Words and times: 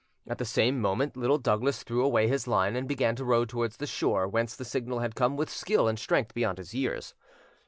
At 0.27 0.39
the 0.39 0.45
same 0.45 0.81
moment 0.81 1.15
Little 1.15 1.37
Douglas 1.37 1.83
threw 1.83 2.03
away 2.03 2.27
his 2.27 2.47
line, 2.47 2.75
and 2.75 2.87
began 2.87 3.15
to 3.17 3.23
row 3.23 3.45
towards 3.45 3.77
the 3.77 3.85
shore 3.85 4.27
whence 4.27 4.55
the 4.55 4.65
signal 4.65 5.01
had 5.01 5.13
come 5.13 5.37
with 5.37 5.51
skill 5.51 5.87
and 5.87 5.99
strength 5.99 6.33
beyond 6.33 6.57
his 6.57 6.73
years. 6.73 7.13